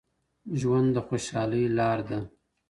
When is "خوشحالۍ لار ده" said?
1.07-2.19